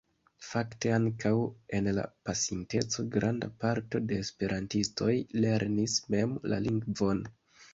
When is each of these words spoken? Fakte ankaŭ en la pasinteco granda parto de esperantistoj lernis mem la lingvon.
Fakte 0.43 0.91
ankaŭ 0.93 1.33
en 1.79 1.89
la 1.97 2.05
pasinteco 2.29 3.05
granda 3.17 3.51
parto 3.65 4.01
de 4.13 4.19
esperantistoj 4.25 5.13
lernis 5.45 5.99
mem 6.17 6.37
la 6.55 6.61
lingvon. 6.67 7.23